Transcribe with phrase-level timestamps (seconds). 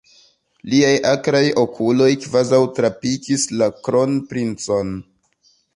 [0.71, 5.01] Liaj akraj okuloj kvazaŭ trapikis la kronprincon.